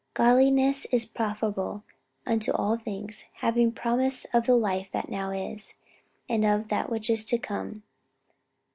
'Godliness 0.15 0.85
is 0.91 1.05
profitable 1.05 1.83
unto 2.25 2.51
all 2.53 2.75
things, 2.75 3.25
having 3.33 3.71
promise 3.71 4.25
of 4.33 4.47
the 4.47 4.55
life 4.55 4.89
that 4.93 5.09
now 5.09 5.29
is, 5.29 5.75
and 6.27 6.43
of 6.43 6.69
that 6.69 6.89
which 6.89 7.07
is 7.07 7.23
to 7.25 7.37
come.' 7.37 7.83